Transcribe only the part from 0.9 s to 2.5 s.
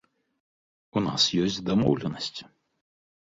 У нас ёсць дамоўленасць.